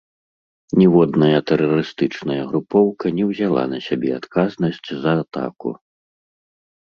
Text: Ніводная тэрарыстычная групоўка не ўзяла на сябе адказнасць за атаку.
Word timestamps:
Ніводная 0.81 1.39
тэрарыстычная 1.49 2.37
групоўка 2.53 3.05
не 3.17 3.27
ўзяла 3.31 3.63
на 3.73 3.79
сябе 3.87 4.09
адказнасць 4.19 4.89
за 5.03 5.11
атаку. 5.27 5.69